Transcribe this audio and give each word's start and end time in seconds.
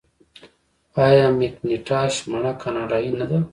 آیا 1.05 1.25
مکینټاش 1.37 2.13
مڼه 2.29 2.51
کاناډايي 2.61 3.11
نه 3.19 3.25
ده؟ 3.29 3.37